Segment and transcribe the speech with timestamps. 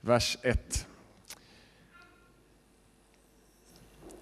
[0.00, 0.86] vers 1.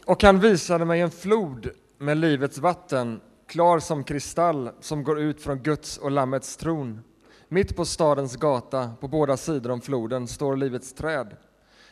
[0.04, 5.40] Och han visade mig en flod med livets vatten, klar som kristall, som går ut
[5.40, 7.00] från Guds och Lammets tron.
[7.48, 11.36] Mitt på stadens gata, på båda sidor om floden, står livets träd.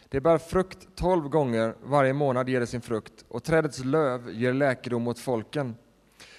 [0.09, 4.53] Det bär frukt tolv gånger, varje månad ger det sin frukt, och trädets löv ger
[4.53, 5.77] läkedom åt folken.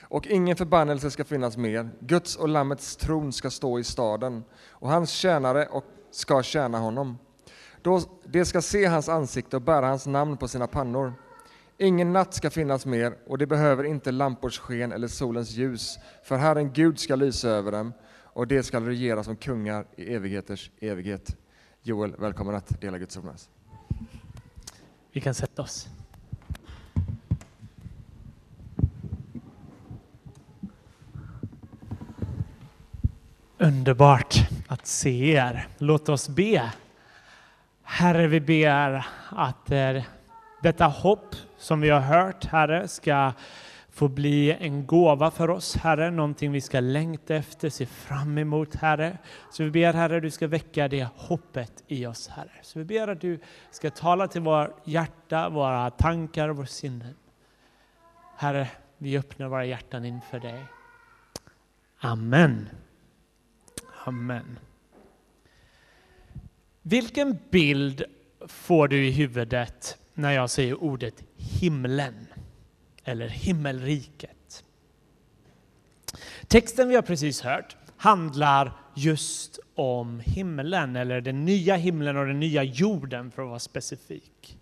[0.01, 1.89] Och ingen förbannelse ska finnas mer.
[1.99, 7.17] Guds och Lammets tron ska stå i staden, och hans tjänare och ska tjäna honom.
[7.85, 11.13] Då de ska se hans ansikte och bära hans namn på sina pannor.
[11.77, 16.37] Ingen natt ska finnas mer, och de behöver inte lampors sken eller solens ljus, för
[16.37, 17.93] Herren Gud ska lysa över dem,
[18.23, 21.37] och de ska regera som kungar i evigheters evighet.
[21.81, 23.49] Joel, välkommen att dela Guds ord med oss.
[25.11, 25.87] Vi kan sätta oss.
[33.57, 34.35] Underbart
[34.67, 35.67] att se er.
[35.77, 36.71] Låt oss be.
[37.95, 40.03] Herre, vi ber att eh,
[40.61, 43.33] detta hopp som vi har hört, Herre, ska
[43.89, 48.75] få bli en gåva för oss, Herre, någonting vi ska längta efter, se fram emot,
[48.75, 49.17] Herre.
[49.51, 52.51] Så vi ber, Herre, du ska väcka det hoppet i oss, Herre.
[52.61, 53.39] Så vi ber att du
[53.71, 57.15] ska tala till våra hjärta, våra tankar och våra sinnen.
[58.37, 60.65] Herre, vi öppnar våra hjärtan inför dig.
[61.99, 62.69] Amen.
[64.05, 64.59] Amen.
[66.87, 68.03] Vilken bild
[68.47, 72.27] får du i huvudet när jag säger ordet himlen?
[73.05, 74.63] eller himmelriket.
[76.47, 82.39] Texten vi har precis hört handlar just om himlen, eller den nya himlen och den
[82.39, 84.59] nya jorden för att vara specifik.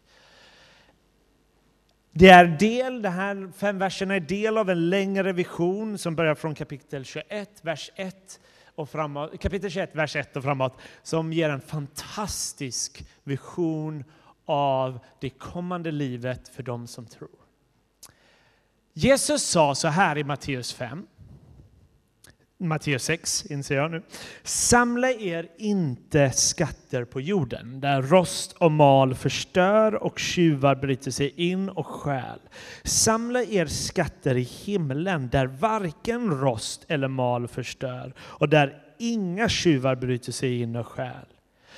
[2.12, 6.36] Det är del, de här fem verserna är del av en längre vision som börjar
[6.36, 8.40] från kapitel 21, vers 1
[8.76, 14.04] och framåt, kapitel 21, vers 1 och framåt, som ger en fantastisk vision
[14.46, 17.30] av det kommande livet för dem som tror.
[18.94, 21.08] Jesus sa så här i Matteus 5,
[22.68, 24.02] Matteus 6 inser jag nu.
[24.44, 31.34] Samla er inte skatter på jorden där rost och mal förstör och tjuvar bryter sig
[31.36, 32.40] in och stjäl.
[32.84, 39.96] Samla er skatter i himlen där varken rost eller mal förstör och där inga tjuvar
[39.96, 41.26] bryter sig in och stjäl.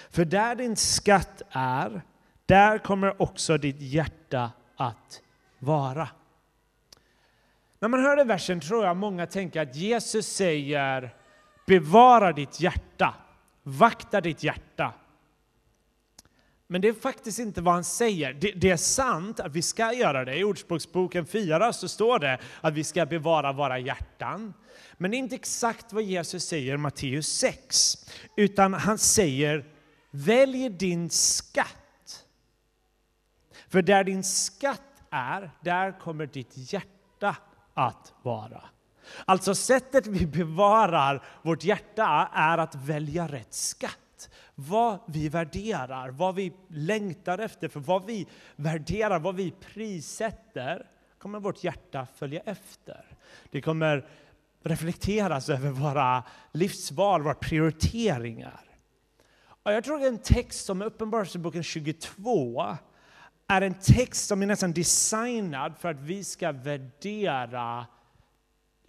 [0.09, 2.01] För där din skatt är,
[2.45, 5.21] där kommer också ditt hjärta att
[5.59, 6.07] vara.
[7.79, 11.15] När man hör den versen tror jag många tänker att Jesus säger
[11.65, 13.13] bevara ditt hjärta,
[13.63, 14.93] vakta ditt hjärta.
[16.67, 18.33] Men det är faktiskt inte vad han säger.
[18.33, 20.37] Det, det, är sant att vi ska göra det.
[20.37, 24.53] I Ordspråksboken 4 så står det att vi ska bevara våra hjärtan.
[24.97, 27.95] Men det är inte exakt vad Jesus säger i Matteus 6.
[28.37, 29.65] Utan han säger
[30.11, 32.25] välj din skatt.
[33.67, 37.35] För där din skatt är, där kommer ditt hjärta
[37.75, 38.61] att vara.
[39.25, 44.29] Alltså sättet vi bevarar vårt hjärta är att välja rätt skatt.
[44.55, 50.87] Vad vi värderar, vad vi längtar efter, för vad vi värderar, vad vi prissätter
[51.17, 53.05] kommer vårt hjärta följa efter.
[53.51, 54.07] Det kommer
[54.63, 58.61] reflekteras över våra livsval, våra prioriteringar.
[59.63, 62.77] Och jag tror att en text som Uppenbarelseboken 22
[63.47, 67.85] är en text som är nästan designad för att vi ska värdera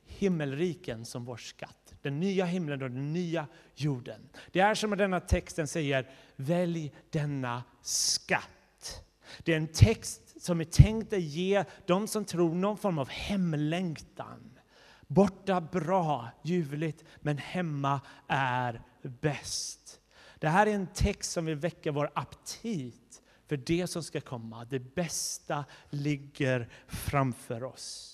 [0.07, 1.95] himmelriken som vår skatt.
[2.03, 4.29] Den nya himlen och den nya jorden.
[4.53, 9.03] Det är som att denna texten säger, välj denna skatt.
[9.39, 13.09] Det är en text som är tänkt att ge de som tror någon form av
[13.09, 14.59] hemlängtan.
[15.07, 20.01] Borta bra, ljuvligt, men hemma är bäst.
[20.39, 23.06] Det här är en text som vill väcka vår aptit
[23.49, 24.65] för det som ska komma.
[24.65, 28.13] Det bästa ligger framför oss.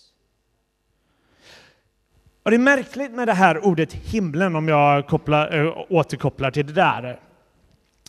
[2.42, 6.66] Och det är märkligt med det här ordet himlen om jag kopplar, äh, återkopplar till
[6.66, 7.20] det där.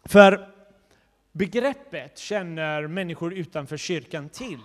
[0.06, 0.50] För
[1.32, 4.60] begreppet känner människor utanför kyrkan till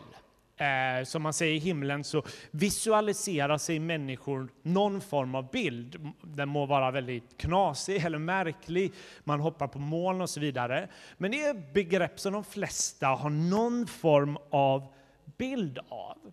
[0.59, 6.11] eh, som man säger i himlen så visualiserar sig människor någon form av bild.
[6.23, 8.93] Den må vara väldigt knasig eller märklig,
[9.25, 10.89] man hoppar på moln och så vidare.
[11.17, 14.95] Men det är begrepp som de flesta har någon form av
[15.39, 16.33] bild av.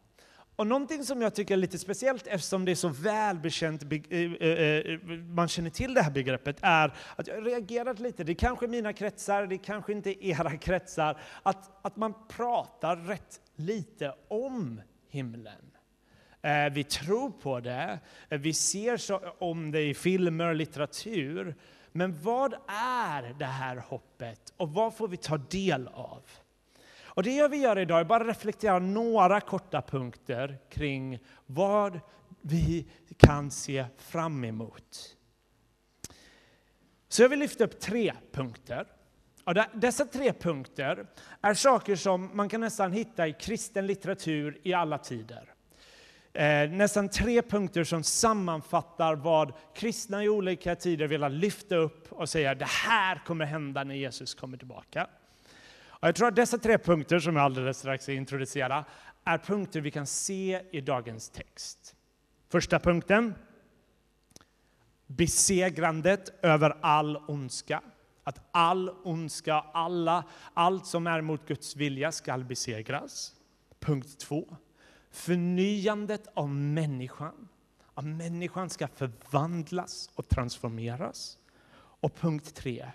[0.56, 4.50] Och någonting som jag tycker är lite speciellt eftersom det är så välbekänt, eh, eh,
[4.50, 8.68] eh, man känner till det här begreppet, är att jag reagerat lite, det är kanske
[8.68, 14.82] mina kretsar, det är kanske inte era kretsar, att, att man pratar rätt lite om
[15.10, 15.72] himlen.
[16.72, 18.00] Vi tror på det,
[18.30, 19.00] vi ser
[19.44, 21.56] om det i filmer och litteratur,
[21.92, 26.22] Men vad är det här hoppet och vad får vi ta del av?
[27.16, 32.00] Och det jag vill göra idag är bara reflektera några korta punkter kring vad
[32.42, 35.16] vi kan se fram emot.
[37.08, 38.88] Så jag vill lyfta upp tre punkter.
[39.44, 41.08] Och dessa tre punkter
[41.42, 45.54] är saker som man kan nästan hitta i kristen litteratur i alla tider.
[46.34, 52.30] Eh, nästan tre punkter som sammanfattar vad kristna i olika tider vill lyfta upp och
[52.30, 55.08] säga det här kommer hända när Jesus kommer tillbaka.
[56.00, 58.86] Och jag tror att dessa tre punkter, som jag alldeles strax ska introducera,
[59.24, 61.96] är punkter vi kan se i dagens text.
[62.50, 63.36] Första punkten,
[65.08, 67.82] besegrandet över all ondska.
[68.24, 73.36] Att all ondska, alla, allt som är mot Guds vilja skall besegras.
[73.80, 74.58] Punkt två,
[75.12, 77.48] förnyandet av människan.
[77.94, 81.38] Att människan ska förvandlas och transformeras.
[81.78, 82.92] Och punkt tre,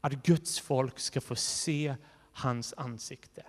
[0.00, 1.94] att Guds folk ska få se
[2.36, 3.42] hans ansikte.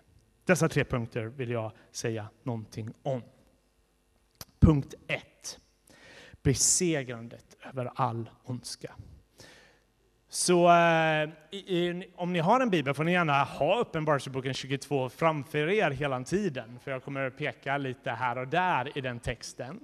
[0.46, 3.22] Dessa tre punkter vill jag säga någonting om.
[4.60, 5.60] Punkt 1.
[6.44, 8.94] Besegrandet över all ondska.
[10.30, 15.70] Så eh, i, om ni har en bibel får ni gärna ha Uppenbarelseboken 22 framför
[15.70, 19.80] er hela tiden, för jag kommer att peka lite här och där i den texten.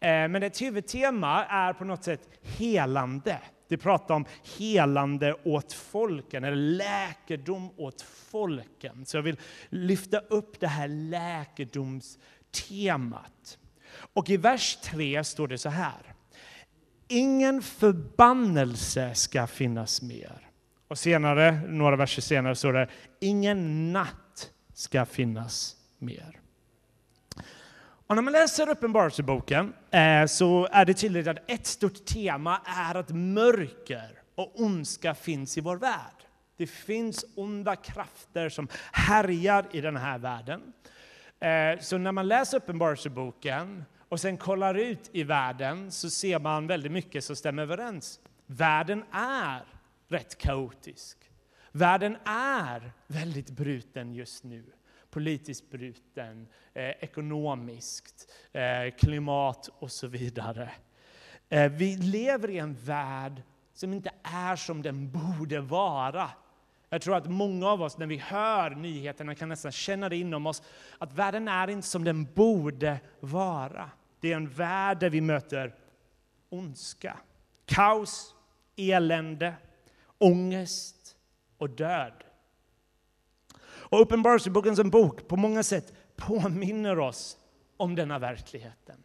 [0.00, 3.38] Eh, men ett huvudtema är på något sätt helande.
[3.72, 4.24] Det pratar om
[4.58, 9.06] helande åt folken, eller läkedom åt folken.
[9.06, 9.36] Så jag vill
[9.68, 13.58] lyfta upp det här läkedomstemat.
[14.14, 16.14] Och i vers 3 står det så här.
[17.08, 20.48] Ingen förbannelse ska finnas mer.
[20.88, 22.88] Och senare, några verser senare står det,
[23.20, 26.41] ingen natt ska finnas mer.
[28.12, 32.94] Och när man läser Uppenbarelseboken eh, så är det tydligt att ett stort tema är
[32.94, 36.26] att mörker och ondska finns i vår värld.
[36.56, 40.60] Det finns onda krafter som härjar i den här världen.
[41.40, 46.66] Eh, så när man läser Uppenbarelseboken och sen kollar ut i världen så ser man
[46.66, 48.20] väldigt mycket som stämmer överens.
[48.46, 49.62] Världen är
[50.08, 51.18] rätt kaotisk.
[51.70, 54.64] Världen är väldigt bruten just nu
[55.12, 60.70] politiskt bruten, eh, ekonomiskt, eh, klimat och så vidare.
[61.48, 63.42] Eh, vi lever i en värld
[63.74, 66.30] som inte är som den borde vara.
[66.88, 70.46] Jag tror att många av oss när vi hör nyheterna kan nästan känna det inom
[70.46, 70.62] oss
[70.98, 73.90] att världen är inte som den borde vara.
[74.20, 75.74] Det är en värld där vi möter
[76.48, 77.16] ondska,
[77.64, 78.34] kaos,
[78.76, 79.54] elände,
[80.18, 81.16] ångest
[81.58, 82.24] och död.
[83.92, 87.36] Och Uppenbarelseboken som bok på många sätt påminner oss
[87.76, 88.96] om denna verkligheten.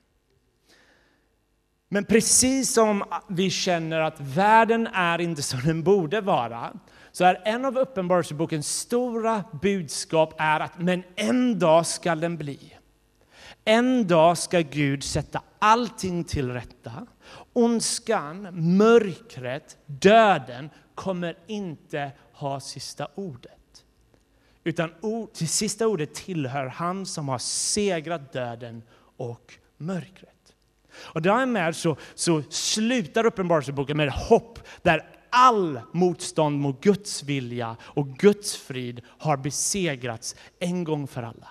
[1.89, 6.73] Men precis som vi känner att världen är inte som den borde vara,
[7.11, 12.77] så är en av Uppenbarelsebokens stora budskap är att men en dag ska den bli.
[13.65, 17.07] En dag ska Gud sätta allting till rätta.
[17.53, 18.47] Ondskan,
[18.77, 23.56] mörkret, döden kommer inte ha sista ordet.
[24.67, 24.91] Utan
[25.33, 28.83] till sista ordet tillhör han som har segrat döden
[29.17, 30.55] och mörkret.
[30.95, 38.07] Och därmed så, så slutar Uppenbarelseboken med hopp där all motstånd mot Guds vilja och
[38.07, 41.47] Guds frid har besegrats en gång för alla.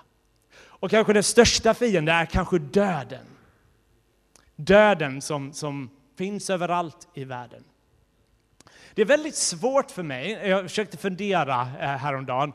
[0.58, 3.26] Och kanske den största fienden är kanske döden.
[4.56, 7.64] Döden som, som finns överallt i världen.
[8.94, 12.52] Det är väldigt svårt för mig, jag försökte fundera eh, häromdagen,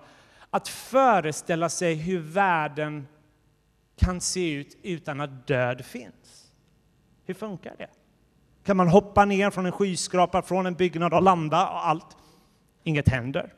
[0.51, 3.07] att föreställa sig hur världen
[3.95, 6.51] kan se ut utan att död finns.
[7.25, 7.89] Hur funkar det?
[8.63, 12.17] Kan man hoppa ner från en skyskrapa, från en byggnad och landa och allt?
[12.83, 13.53] Inget händer.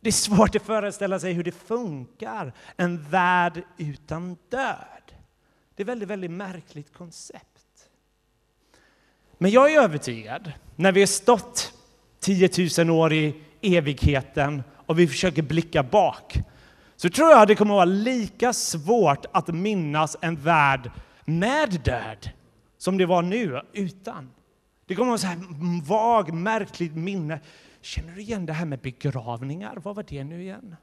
[0.00, 5.12] Det är svårt att föreställa sig hur det funkar, en värld utan död.
[5.74, 7.88] Det är ett väldigt, väldigt märkligt koncept.
[9.38, 11.72] Men jag är övertygad, när vi har stått
[12.20, 16.38] 10 000 år i evigheten och vi försöker blicka bak,
[16.96, 20.90] så tror jag det kommer att vara lika svårt att minnas en värld
[21.24, 22.30] med död
[22.78, 24.30] som det var nu utan.
[24.86, 25.40] Det kommer att vara så
[25.84, 27.40] vag, märkligt minne.
[27.80, 29.76] Känner du igen det här med begravningar?
[29.76, 30.76] Vad var det nu igen?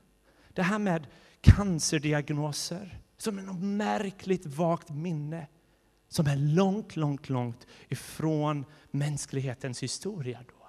[0.53, 1.07] Det här med
[1.41, 2.97] cancerdiagnoser.
[3.17, 5.47] Som är något märkligt vagt minne
[6.11, 10.39] som är långt, långt, långt ifrån mänsklighetens historia.
[10.47, 10.61] Då.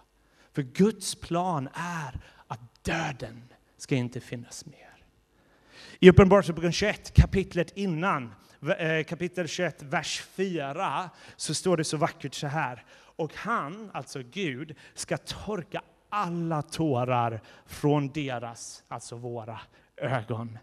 [0.52, 3.42] För Guds plan är att döden
[3.76, 5.04] ska inte finnas mer.
[5.98, 8.34] I Uppenbarelseboken 21, kapitlet innan,
[8.78, 12.84] eh, kapitel 21, vers 4, så står det så vackert så här.
[12.94, 19.60] Och han, alltså Gud, ska torka alla tårar från deras, alltså våra,
[19.96, 20.58] ögon.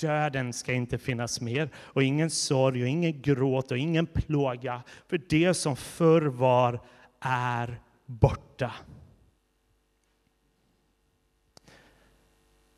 [0.00, 5.20] Döden ska inte finnas mer, och ingen sorg, och ingen gråt och ingen plåga, för
[5.28, 6.80] det som förr var
[7.20, 8.72] är borta.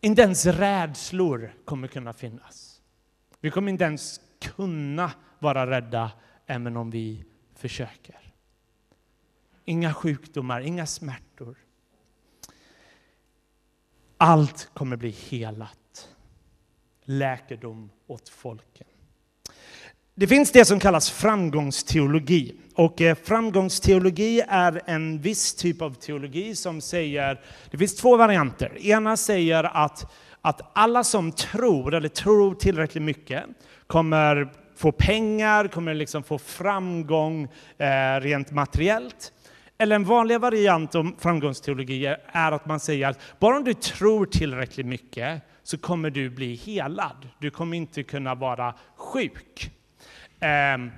[0.06, 2.80] Inte ens rädslor kommer kunna finnas.
[3.40, 6.10] Vi kommer inte ens kunna vara rädda,
[6.46, 8.34] även om vi försöker.
[9.64, 11.56] Inga sjukdomar, inga smärtor.
[14.16, 16.08] Allt kommer bli helat.
[17.04, 18.86] Läkedom åt folken.
[20.14, 22.56] Det finns det som kallas framgångsteologi.
[22.76, 27.40] Och eh, framgångsteologi är en viss typ av teologi som säger,
[27.70, 28.78] det finns två varianter.
[28.86, 33.44] Ena säger att, att alla som tror, eller tror tillräckligt mycket,
[33.86, 39.32] kommer få pengar, kommer liksom få framgång eh, rent materiellt.
[39.78, 44.26] Eller en vanlig variant av framgångsteologi är att man säger att bara om du tror
[44.26, 47.28] tillräckligt mycket så kommer du bli helad.
[47.38, 49.70] Du kommer inte kunna vara sjuk.
[50.40, 50.92] Eh,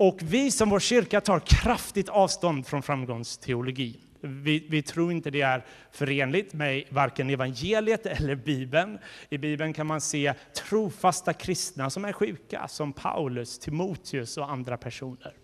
[0.00, 4.00] och vi som vår kyrka tar kraftigt avstånd från framgångsteologi.
[4.20, 8.98] Vi, vi, tror inte det är förenligt med varken evangeliet eller Bibeln.
[9.28, 14.76] I Bibeln kan man se trofasta kristna som är sjuka, som Paulus, Timoteus och andra
[14.76, 15.34] personer.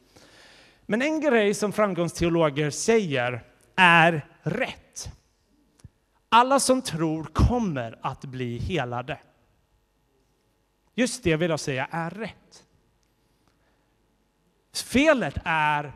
[0.87, 3.45] Men en grej som framgångsteologer säger
[3.75, 5.09] är rätt.
[6.29, 9.19] Alla som tror kommer att bli helade.
[10.95, 12.66] Just det vill jag säga är rätt.
[14.83, 15.93] Felet är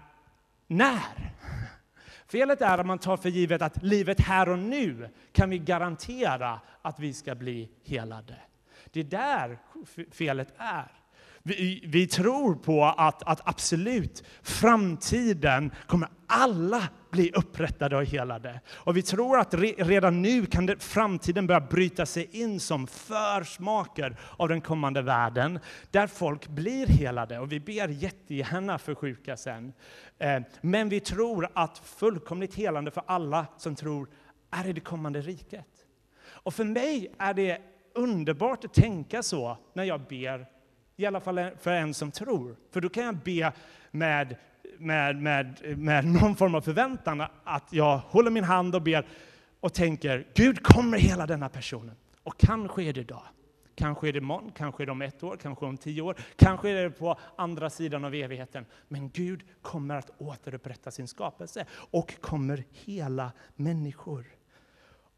[0.66, 1.32] när.
[2.26, 6.60] Felet är att man tar för givet att livet här och nu kan vi garantera
[6.82, 8.36] att vi ska bli helade.
[8.92, 9.58] Det är där
[10.10, 10.99] felet är.
[11.50, 18.60] Vi, vi, tror på att, att absolut, framtiden kommer alla bli upprättade och helade.
[18.72, 22.86] Och vi tror att re, redan nu kan det, framtiden börja bryta sig in som
[22.86, 25.58] försmaker av den kommande världen,
[25.90, 27.38] där folk blir helade.
[27.38, 29.72] Och vi ber jättegärna för sjuka sen.
[30.18, 34.08] Eh, men vi tror att fullkomligt helande för alla som tror
[34.50, 35.86] är i det kommande riket.
[36.22, 37.58] Och för mig är det
[37.94, 40.59] underbart att tänka så när jag ber
[41.00, 42.56] i alla fall för en som tror.
[42.70, 43.52] För då kan jag be
[43.90, 44.36] med,
[44.78, 49.06] med, med, med någon form av förväntan att jag håller min hand och ber
[49.60, 51.96] och tänker Gud kommer hela denna personen.
[52.22, 53.22] Och kanske är det idag.
[53.74, 56.70] Kanske är det imorgon, kanske är det om ett år, kanske om tio år, kanske
[56.70, 58.66] är det på andra sidan av evigheten.
[58.88, 64.24] Men Gud kommer att återupprätta sin skapelse och kommer hela människor.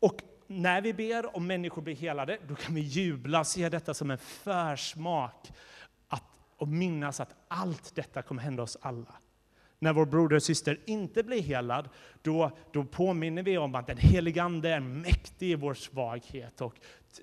[0.01, 0.23] Och
[0.61, 4.19] när vi ber om människor blir helade, då kan vi jubla, se detta som en
[4.19, 5.53] försmak
[6.09, 6.25] att,
[6.57, 9.15] och minnas att allt detta kommer hända oss alla.
[9.79, 11.89] När vår broder och syster inte blir helad,
[12.23, 16.75] då, då påminner vi om att den helige Ande är mäktig i vår svaghet och,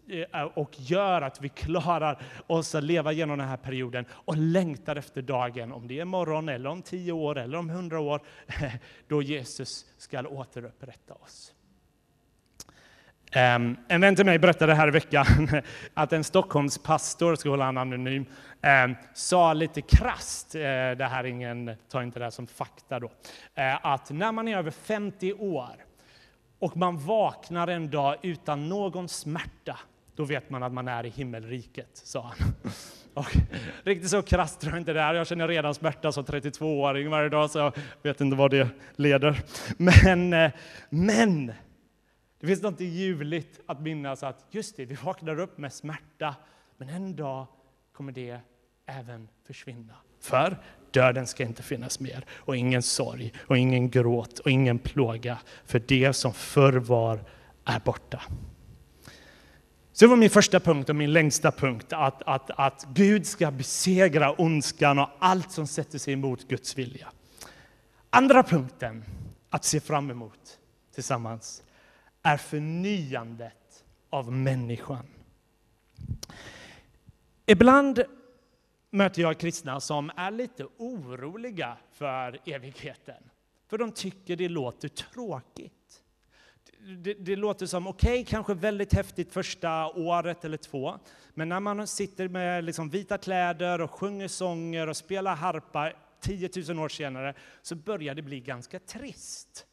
[0.07, 4.95] eh, och gör att vi klarar oss att leva genom den här perioden och längtar
[4.95, 8.21] efter dagen, om det är imorgon, eller om tio år eller om hundra år,
[9.07, 11.53] då Jesus ska återupprätta oss.
[13.35, 15.25] Um, en vän till mig berättade här i veckan
[15.93, 18.25] att en Stockholmspastor, ska hålla han anonym,
[18.85, 23.07] um, sa lite krast, uh, det här ingen, ta inte det här som fakta då,
[23.07, 25.75] uh, att när man är över 50 år
[26.59, 29.79] och man vaknar en dag utan någon smärta,
[30.15, 32.53] då vet man att man är i himmelriket, sa han.
[33.13, 33.35] Och,
[33.83, 35.13] riktigt så krasst tror jag inte det är.
[35.13, 39.41] Jag känner redan smärta som 32-åring varje dag, så jag vet inte vad det leder.
[39.77, 40.51] Men, eh,
[40.89, 41.53] men
[42.39, 46.35] det finns något ljuvligt att minnas att just det, vi vaknar upp med smärta,
[46.77, 47.47] men en dag
[47.93, 48.39] kommer det
[48.85, 49.93] även försvinna.
[50.19, 50.57] För
[50.91, 55.79] döden ska inte finnas mer, och ingen sorg, och ingen gråt och ingen plåga, för
[55.87, 57.23] det som förr var
[57.65, 58.21] är borta.
[59.93, 63.51] Så det var min första punkt och min längsta punkt, att, att, att Gud ska
[63.51, 67.11] besegra ondskan och allt som sätter sig emot Guds vilja.
[68.09, 69.03] Andra punkten
[69.49, 70.59] att se fram emot
[70.93, 71.63] tillsammans
[72.29, 75.05] är förnyandet av människan.
[77.45, 78.03] Ibland
[78.89, 83.23] möter jag kristna som är lite oroliga för evigheten.
[83.67, 86.03] För de tycker det låter tråkigt.
[86.97, 90.99] Det, det låter som, okej, okay, kanske väldigt häftigt första året eller två,
[91.33, 96.49] men när man sitter med liksom vita kläder och sjunger sånger och spelar harpa 10
[96.69, 99.65] 000 år senare så börjar det bli ganska trist.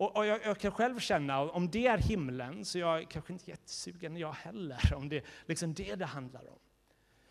[0.00, 3.32] Och, och jag, jag, kan själv känna, om det är himlen, så jag är kanske
[3.32, 6.58] inte jättesugen jag heller, om det är liksom det det handlar om.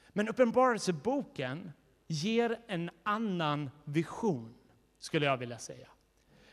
[0.10, 1.72] Men Uppenbarelseboken
[2.08, 4.54] ger en annan vision,
[5.00, 5.88] skulle jag vilja säga.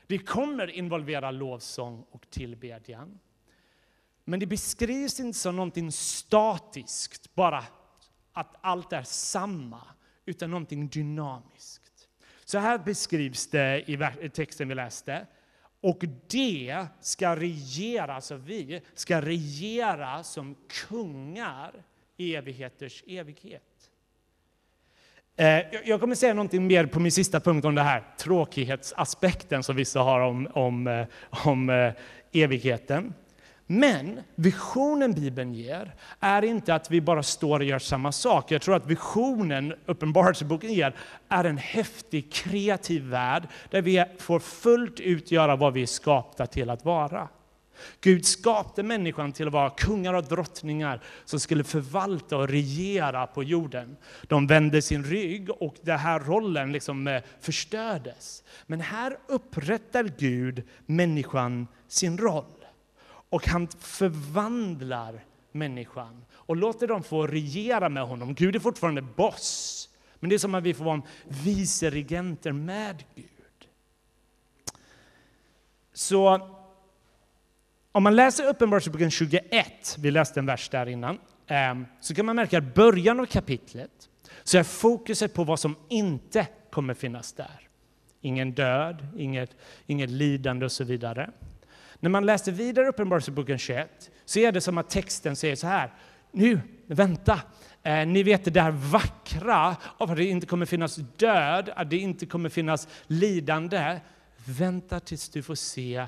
[0.06, 3.18] Det kommer involvera lovsång och tillbedjan.
[4.24, 7.64] Men det beskrivs inte som någonting statiskt, bara
[8.32, 9.82] att allt är samma,
[10.24, 12.08] utan någonting dynamiskt.
[12.44, 13.84] Så här beskrivs det
[14.22, 15.26] i texten vi läste.
[15.86, 20.56] Och det ska regera, alltså vi, ska regera som
[20.88, 21.72] kungar
[22.16, 23.62] i evigheters evighet.
[25.36, 29.76] Eh, jag kommer säga någonting mer på min sista punkt om det här tråkighetsaspekten som
[29.76, 31.92] vissa har om, om, eh, om eh,
[32.32, 33.14] evigheten.
[33.66, 38.50] Men visionen Bibeln ger är inte att vi bara står och gör samma sak.
[38.50, 40.94] Jag tror att visionen Uppenbarelseboken ger
[41.28, 46.46] är en häftig, kreativ värld där vi får fullt ut göra vad vi är skapta
[46.46, 47.28] till att vara.
[48.00, 53.42] Gud skapade människan till att vara kungar och drottningar som skulle förvalta och regera på
[53.42, 53.96] jorden.
[54.22, 58.44] De vände sin rygg och den här rollen liksom eh, förstördes.
[58.66, 62.55] Men här upprättar Gud människan sin roll.
[63.30, 68.34] Och han förvandlar människan och låter dem få regera med honom.
[68.34, 69.88] Gud är fortfarande boss,
[70.20, 73.26] men det är som att vi får vara viceregenter med Gud.
[75.92, 76.50] Så
[77.92, 82.36] om man läser Uppenbarelseboken 21, vi läste en vers där innan, ehm, så kan man
[82.36, 84.08] märka att början av kapitlet
[84.44, 87.68] så är fokuset på vad som inte kommer finnas där.
[88.20, 89.56] Ingen död, inget,
[89.86, 91.30] inget lidande och så vidare.
[92.00, 95.92] När man läser vidare Uppenbarelseboken 21 så är det som att texten säger så här.
[96.32, 97.40] Nu, vänta.
[97.82, 101.96] Eh, ni vet det där vackra av att det inte kommer finnas död, att det
[101.96, 104.00] inte kommer finnas lidande.
[104.44, 106.06] Vänta tills du får se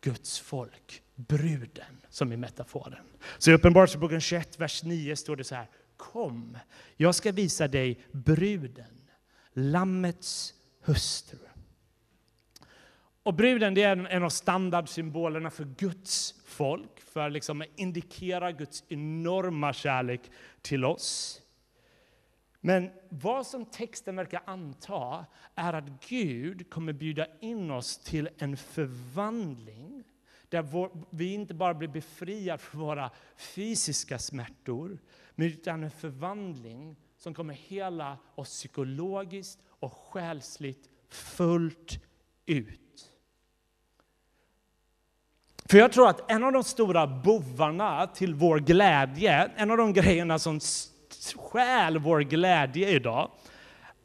[0.00, 3.04] Guds folk, bruden, som i metaforen.
[3.38, 5.66] Så i Uppenbarelseboken 21, vers 9 står det så här.
[5.96, 6.58] Kom,
[6.96, 9.00] jag ska visa dig bruden,
[9.52, 10.54] Lammets
[10.84, 11.38] hustru.
[13.30, 18.84] Och bruden det är en av standardsymbolerna för Guds folk, för liksom att indikera Guds
[18.88, 20.20] enorma kärlek
[20.62, 21.40] till oss.
[22.60, 28.56] Men vad som texten verkar anta är att Gud kommer bjuda in oss till en
[28.56, 30.04] förvandling
[30.48, 34.98] där vår, vi inte bara blir befriade från våra fysiska smärtor,
[35.36, 42.00] utan en förvandling som kommer hela oss psykologiskt och själsligt fullt
[42.46, 42.79] ut.
[45.70, 49.92] För jag tror att en av de stora bovarna till vår glädje, en av de
[49.92, 50.60] grejerna som
[51.36, 53.30] stjäl vår glädje idag,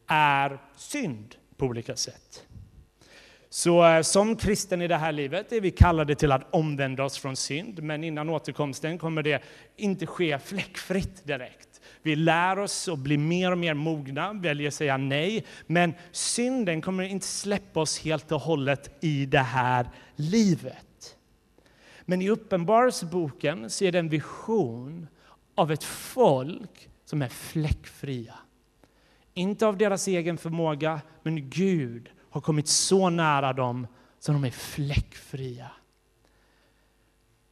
[0.08, 2.46] är synd på olika sätt.
[3.50, 7.18] Så eh, som kristen i det här livet är vi kallade till att omvända oss
[7.18, 9.44] från synd, men innan återkomsten kommer det
[9.78, 11.82] inte ske fläckfritt direkt.
[12.02, 16.82] Vi lär oss och blir mer och mer mogna, väljer att säga nej, men synden
[16.82, 20.85] kommer inte släppa oss helt och hållet i det här livet.
[22.06, 25.08] Men i Uppenbarelseboken ser är det en vision
[25.56, 28.36] av ett folk som är fläckfria.
[29.34, 33.88] Inte av deras egen förmåga, men Gud har kommit så nära dem
[34.20, 35.72] så de är fläckfria.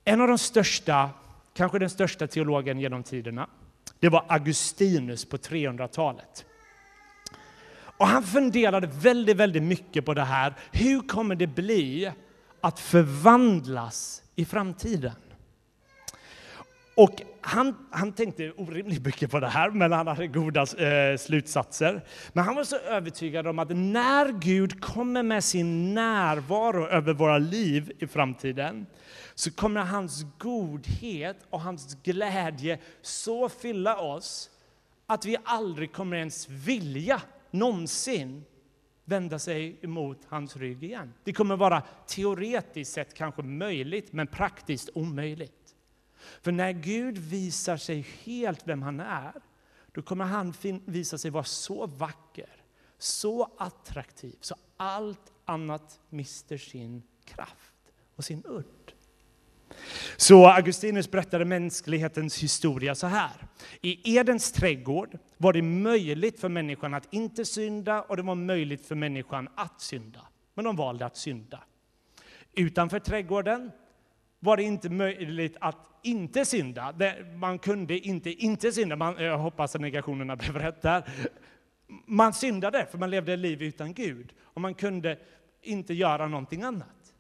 [0.05, 1.09] En av de största,
[1.53, 3.49] kanske den största teologen genom tiderna,
[3.99, 6.45] det var Augustinus på 300-talet.
[7.97, 10.53] Och han funderade väldigt, väldigt mycket på det här.
[10.71, 12.11] Hur kommer det bli
[12.61, 15.15] att förvandlas i framtiden.
[16.95, 22.05] Och han, han tänkte orimligt mycket på det här, men han hade goda eh, slutsatser.
[22.33, 27.37] Men han var så övertygad om att när Gud kommer med sin närvaro över våra
[27.37, 28.85] liv i framtiden
[29.35, 34.49] så kommer hans godhet och hans glädje så fylla oss
[35.07, 38.43] att vi aldrig kommer ens vilja någonsin
[39.05, 41.13] vända sig emot hans rygg igen.
[41.23, 45.75] Det kommer vara teoretiskt sett kanske möjligt, men praktiskt omöjligt.
[46.41, 49.33] För när Gud visar sig helt vem han är,
[49.91, 50.53] då kommer han
[50.85, 52.49] visa sig vara så vacker,
[52.97, 57.73] så attraktiv, så allt annat mister sin kraft
[58.15, 58.93] och sin udd.
[60.17, 63.47] Så Augustinus berättade mänsklighetens historia så här.
[63.81, 68.86] I Edens trädgård var det möjligt för människan att inte synda och det var möjligt
[68.86, 70.19] för människan att synda.
[70.53, 71.63] Men de valde att synda.
[72.53, 73.71] Utanför trädgården
[74.39, 76.93] var det inte möjligt att inte synda.
[77.36, 78.95] Man kunde inte inte synda.
[78.95, 81.10] Man, jag hoppas att negationerna blev rätt där.
[82.06, 85.19] Man syndade för man levde ett liv utan Gud och man kunde
[85.62, 87.13] inte göra någonting annat.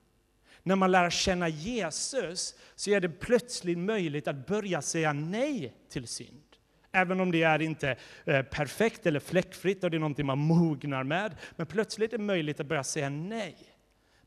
[0.63, 6.07] När man lär känna Jesus så är det plötsligt möjligt att börja säga nej till
[6.07, 6.52] synd.
[6.95, 11.03] Även om det är inte eh, perfekt eller fläckfritt och det är någonting man mognar
[11.03, 11.35] med.
[11.55, 13.57] Men plötsligt är det möjligt att börja säga nej.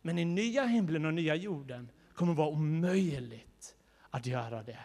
[0.03, 3.77] Men i nya himlen och nya jorden kommer det vara omöjligt
[4.11, 4.79] att göra det.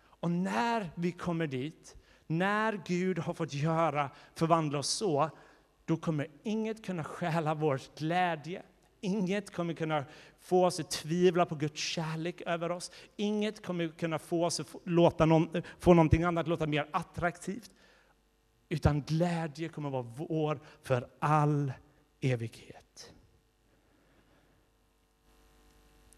[0.00, 5.30] Och när vi kommer dit, när Gud har fått göra, förvandla oss så,
[5.84, 8.62] då kommer inget kunna stjäla vår glädje.
[9.00, 10.04] Inget kommer kunna
[10.48, 12.90] få oss att tvivla på Guds kärlek över oss.
[13.16, 17.70] Inget kommer kunna få oss att låta någon, få någonting annat låta mer attraktivt.
[18.68, 21.72] Utan glädje kommer vara vår för all
[22.20, 23.12] evighet.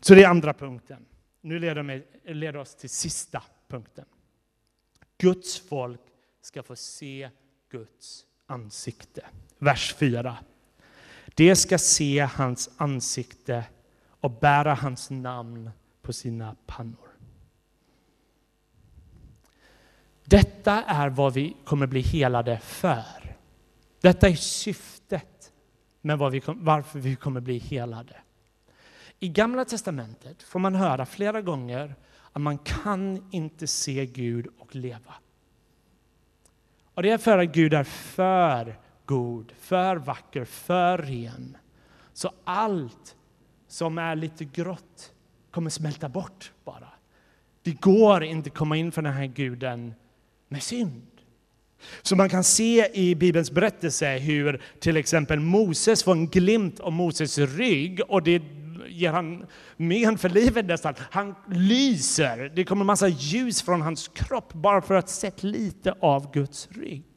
[0.01, 1.07] Så det är andra punkten.
[1.41, 4.05] Nu leder, mig, leder oss till sista punkten.
[5.19, 6.01] Guds folk
[6.41, 7.31] ska få se
[7.71, 9.27] Guds ansikte.
[9.59, 10.37] Vers 4.
[11.35, 13.65] Det ska se hans ansikte
[14.21, 15.71] och bära hans namn
[16.03, 17.09] på sina pannor.
[20.25, 23.37] Detta är vad vi kommer bli helade för.
[24.01, 25.53] Detta är syftet
[26.01, 28.17] med vi, varför vi kommer bli helade.
[29.19, 31.95] I Gamla testamentet får man höra flera gånger
[32.33, 35.15] att man kan inte se Gud och leva.
[36.95, 41.57] Och det är för att Gud är för god, för vacker, för ren.
[42.13, 43.17] Så allt
[43.71, 45.13] som är lite grått
[45.51, 46.89] kommer smälta bort bara.
[47.63, 49.95] Det går inte att komma in för den här guden
[50.49, 51.03] med synd.
[52.03, 56.93] Så man kan se i Bibelns berättelse hur till exempel Moses får en glimt av
[56.93, 58.43] Moses rygg och det
[58.89, 60.95] ger han men för livet nästan.
[60.99, 66.33] Han lyser, det kommer massa ljus från hans kropp bara för att se lite av
[66.33, 67.10] Guds rygg.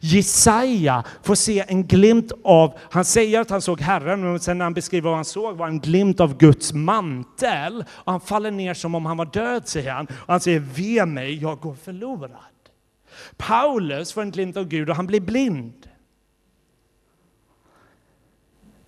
[0.00, 4.64] Jesaja får se en glimt av, han säger att han såg Herren, men sen när
[4.64, 7.84] han beskriver vad han såg var en glimt av Guds mantel.
[7.90, 10.06] Och han faller ner som om han var död, säger han.
[10.06, 12.30] Och han säger, ve mig, jag går förlorad.
[13.36, 15.88] Paulus får en glimt av Gud och han blir blind.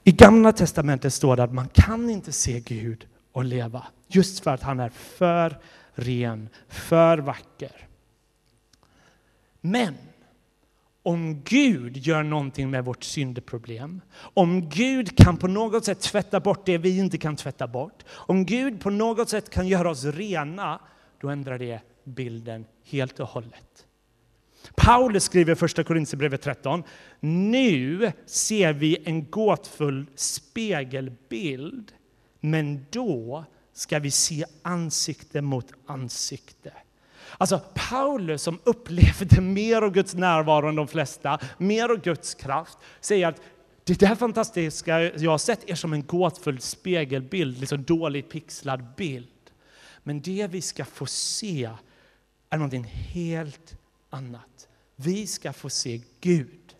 [0.05, 4.51] I Gamla testamentet står det att man kan inte se Gud och leva, just för
[4.51, 5.59] att han är för
[5.95, 7.89] ren, för vacker.
[9.61, 9.95] Men
[11.05, 16.67] om Gud gör någonting med vårt syndeproblem, om Gud kan på något sätt tvätta bort
[16.67, 20.81] det vi inte kan tvätta bort, om Gud på något sätt kan göra oss rena,
[21.21, 23.87] då ändrar det bilden helt och hållet.
[24.77, 26.83] Paulus skriver i första Korinthierbrevet 13,
[27.21, 31.93] nu ser vi en gåtfull spegelbild,
[32.41, 36.73] men då ska vi se ansikte mot ansikte.
[37.39, 42.79] Alltså Paulus som upplevde mer av Guds närvaro än de flesta, mer av Guds kraft,
[43.01, 43.41] säger att
[43.85, 49.29] det där fantastiska jag har sett är som en gåtfull spegelbild, liksom dåligt pixlad bild.
[50.03, 51.71] Men det vi ska få se
[52.51, 53.77] är någonting helt
[54.11, 54.69] annat.
[54.97, 56.77] Vi ska få se Gud.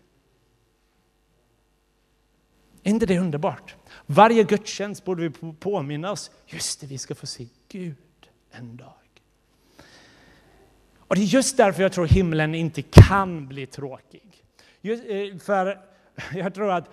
[2.83, 3.75] Är inte det underbart?
[4.05, 7.95] Varje gudstjänst borde vi påminna oss, just det, vi ska få se Gud
[8.51, 9.04] en dag.
[11.07, 14.43] Och det är just därför jag tror himlen inte kan bli tråkig.
[14.81, 15.79] Just, eh, för
[16.33, 16.89] jag tror att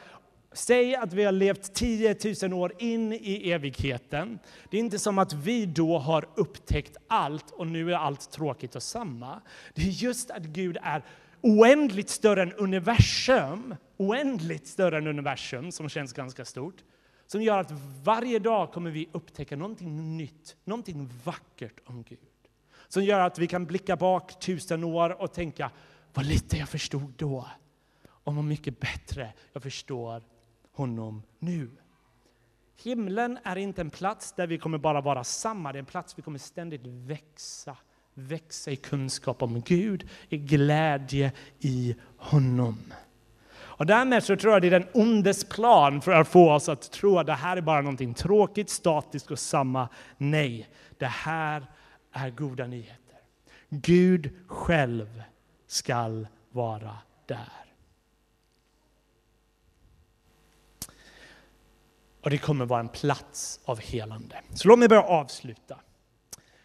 [0.55, 4.39] Säg att vi har levt 10 000 år in i evigheten.
[4.71, 8.77] Det är inte som att vi då har upptäckt allt och nu är allt tråkigt
[8.77, 9.41] och samma.
[9.75, 11.03] Det är just att Gud är
[11.41, 16.85] oändligt större än universum, oändligt större än universum som känns ganska stort,
[17.27, 17.73] som gör att
[18.05, 22.19] varje dag kommer vi upptäcka någonting nytt, någonting vackert om Gud
[22.93, 25.71] som gör att vi kan blicka bak tusen år och tänka
[26.15, 27.49] vad lite jag förstod då
[28.09, 30.23] och vad mycket bättre jag förstår
[30.73, 31.71] honom nu.
[32.83, 36.15] Himlen är inte en plats där vi kommer bara vara samma, det är en plats
[36.15, 37.77] där vi kommer ständigt växa.
[38.15, 42.93] Växa i kunskap om Gud, i glädje i honom.
[43.55, 46.91] Och därmed så tror jag det är den ondes plan för att få oss att
[46.91, 49.89] tro att det här är bara någonting tråkigt, statiskt och samma.
[50.19, 51.67] Nej, det här
[52.13, 53.19] är goda nyheter.
[53.69, 55.23] Gud själv
[55.67, 57.63] skall vara där.
[62.21, 64.41] Och det kommer vara en plats av helande.
[64.55, 65.79] Så låt mig börja avsluta.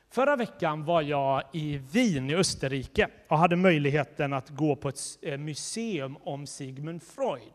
[0.09, 4.99] Förra veckan var jag i Wien i Österrike och hade möjligheten att gå på ett
[5.21, 7.53] eh, museum om Sigmund Freud.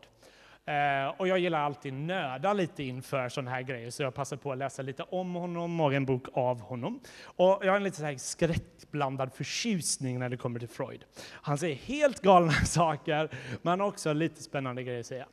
[0.65, 4.51] Eh, och jag gillar alltid nöda lite inför sådana här grejer, så jag passar på
[4.51, 6.99] att läsa lite om honom och en bok av honom.
[7.23, 11.05] Och jag har en lite så här skräckblandad förtjusning när det kommer till Freud.
[11.31, 13.29] Han säger helt galna saker,
[13.61, 15.27] men också lite spännande grejer att säga.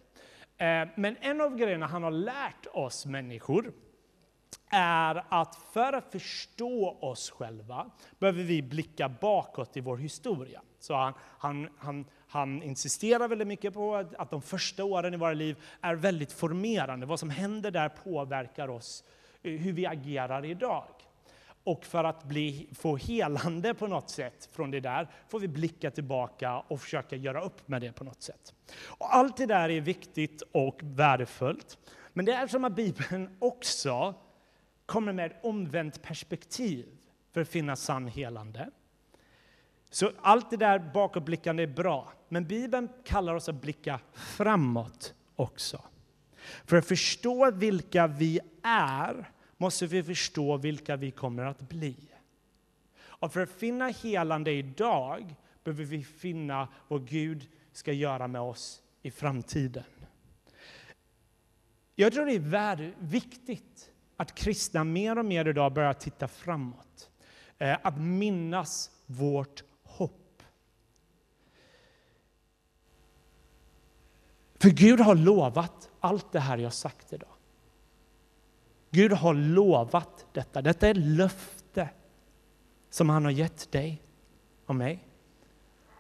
[0.57, 3.73] Eh, men en av grejerna han har lärt oss människor
[4.71, 10.63] är att för att förstå oss själva behöver vi blicka bakåt i vår historia.
[10.81, 15.33] Så han, han, han, han insisterar väldigt mycket på att, de första åren i våra
[15.33, 17.07] liv är väldigt formerande.
[17.07, 19.05] Vad som händer där påverkar oss,
[19.43, 20.85] eh, hur vi agerar idag.
[21.65, 25.91] Och för att bli, få helande på något sätt från det där får vi blicka
[25.91, 28.55] tillbaka och försöka göra upp med det på något sätt.
[28.85, 31.79] Och allt det där är viktigt och värdefullt.
[32.13, 34.15] Men det är som att Bibeln också
[34.87, 36.87] kommer med ett omvänt perspektiv
[37.33, 38.71] för att finna sann helande.
[39.91, 45.83] Så allt det där bakåtblickande är bra, men Bibeln kallar oss att blicka framåt också.
[46.65, 51.97] För att förstå vilka vi är måste vi förstå vilka vi kommer att bli.
[53.03, 58.83] Och för att finna helande idag behöver vi finna vad Gud ska göra med oss
[59.03, 59.85] i framtiden.
[61.95, 67.11] Jag tror det är viktigt att kristna mer och mer idag börjar titta framåt.
[67.59, 70.43] Eh, att minnas vårt hopp.
[74.63, 77.29] För Gud har lovat allt det här jag sagt idag.
[78.91, 80.63] Gud har lovat detta.
[80.63, 81.89] Detta är ett löfte
[82.91, 84.03] som han har gett dig
[84.67, 85.07] och mig.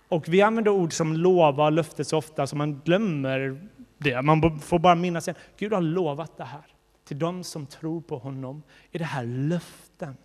[0.08, 3.68] Och vi använder ord som lova och löfte så ofta så man glömmer
[3.98, 4.22] det.
[4.22, 5.40] Man får bara minnas igen.
[5.56, 6.66] Gud har lovat det här.
[7.04, 10.16] Till dem som tror på honom är det här löften.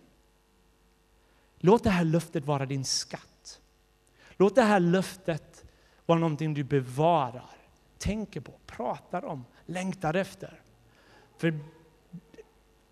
[1.58, 3.60] Låt det här löftet vara din skatt.
[4.36, 5.64] Låt det här löftet
[6.06, 7.50] vara någonting du bevarar,
[7.98, 10.60] tänker på, pratar om, längtar efter.
[11.38, 11.58] För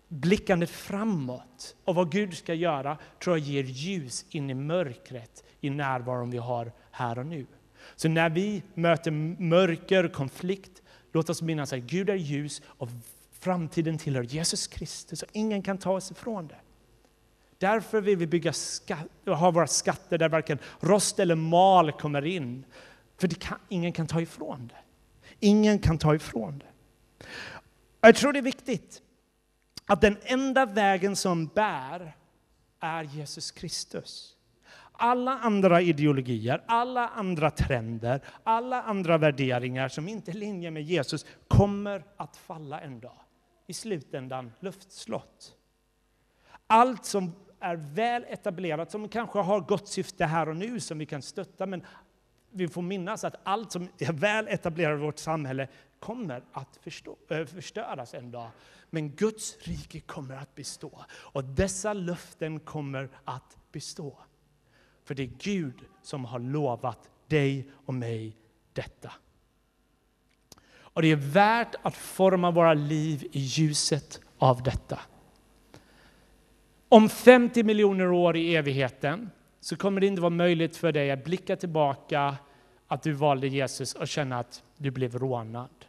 [0.07, 5.69] blickandet framåt och vad Gud ska göra tror jag ger ljus in i mörkret i
[5.69, 7.45] närvaron vi har här och nu.
[7.95, 12.89] Så när vi möter mörker, konflikt, låt oss minnas att Gud är ljus och
[13.31, 16.59] framtiden tillhör Jesus Kristus och ingen kan ta oss ifrån det.
[17.57, 22.65] Därför vill vi bygga skatt, ha våra skatter där varken rost eller mal kommer in.
[23.17, 24.84] För kan, ingen kan ta ifrån det.
[25.39, 26.65] Ingen kan ta ifrån det.
[28.01, 29.01] Jag tror det är viktigt
[29.85, 32.15] att den enda vägen som bär
[32.79, 34.31] är Jesus Kristus.
[34.91, 40.83] Alla andra ideologier, alla andra trender, alla andra värderingar som inte är i linje med
[40.83, 43.19] Jesus kommer att falla en dag.
[43.67, 45.55] I slutändan luftslott.
[46.67, 51.05] Allt som är väl etablerat, som kanske har gott syfte här och nu, som vi
[51.05, 51.83] kan stötta, men
[52.55, 55.67] vi får minnas att allt som är väl etablerat i vårt samhälle
[55.99, 58.49] kommer att förstå, eh, förstöras en dag.
[58.89, 61.05] Men Guds rike kommer att bestå.
[61.11, 64.17] Och dessa löften kommer att bestå.
[65.03, 68.37] För det är Gud som har lovat dig och mig
[68.73, 69.11] detta.
[70.77, 74.99] Och det är värt att forma våra liv i ljuset av detta.
[76.89, 79.29] Om 50 miljoner år i evigheten
[79.65, 82.37] så kommer det inte vara möjligt för dig att blicka tillbaka
[82.87, 85.85] att du valde Jesus och känna att du blev rånad,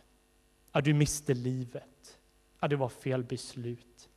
[0.73, 2.19] att du miste livet,
[2.59, 4.09] att det var fel beslut.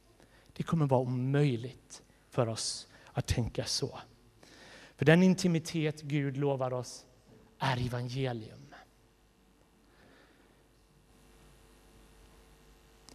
[0.54, 4.00] Det kommer vara omöjligt för oss att tänka så.
[4.95, 7.06] För den intimitet Gud lovar oss
[7.58, 8.59] är evangelium.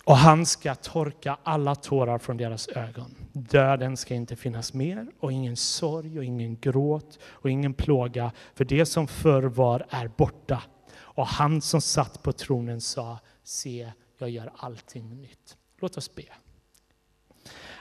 [0.05, 3.15] Och han ska torka alla tårar från deras ögon.
[3.33, 8.33] Döden ska inte finnas mer och ingen sorg och ingen gråt och ingen plåga.
[8.55, 10.63] För det som förr var är borta.
[10.97, 15.57] Och han som satt på tronen sa, se, jag gör allting nytt.
[15.79, 16.25] Låt oss be.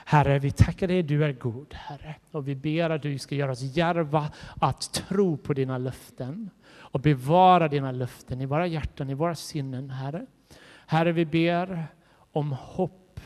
[0.06, 2.14] Herre, vi tackar dig, du är god, Herre.
[2.30, 7.00] Och vi ber att du ska göra oss järva att tro på dina löften och
[7.00, 10.26] bevara dina löften i våra hjärtan, i våra sinnen, Herre.
[10.86, 11.86] Herre, vi ber
[12.34, 13.20] om hopp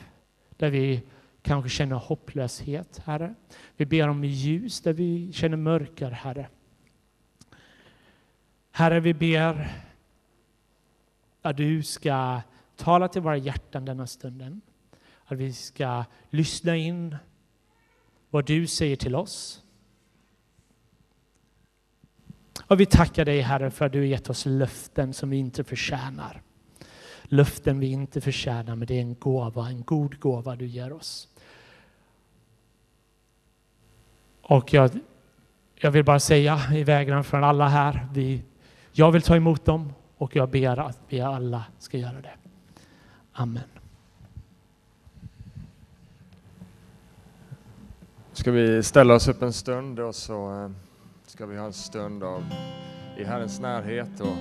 [0.57, 1.03] där vi
[1.43, 3.35] kanske känner hopplöshet, Herre.
[3.77, 6.49] Vi ber om ljus där vi känner mörker, Herre.
[8.71, 9.71] Herre, vi ber
[11.43, 12.41] att du ska
[12.77, 14.61] tala till våra hjärtan denna stunden.
[15.25, 17.17] Att vi ska lyssna in
[18.31, 19.63] vad du säger till oss.
[22.67, 25.65] Och vi tackar dig, Herre, för att du har gett oss löften som vi inte
[25.65, 26.43] förtjänar
[27.29, 31.29] löften vi inte förtjänar, men det är en gåva, en god gåva du ger oss.
[34.43, 34.91] Och jag,
[35.75, 38.43] jag vill bara säga i vägran från alla här, vi,
[38.93, 42.35] jag vill ta emot dem och jag ber att vi alla ska göra det.
[43.33, 43.63] Amen.
[48.33, 50.71] Ska vi ställa oss upp en stund och så eh,
[51.27, 52.45] ska vi ha en stund av
[53.17, 54.37] i Herrens närhet och